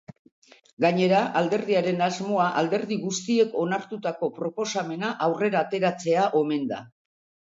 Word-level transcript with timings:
Gainera, 0.83 1.17
alderdiaren 1.41 1.99
asmoa 2.05 2.47
alderdi 2.61 2.97
guztiek 3.01 3.53
onartutako 3.65 4.31
proposamena 4.39 5.13
aurrera 5.27 5.61
ateratzea 5.61 6.25
omen 6.41 6.65
da. 6.73 6.81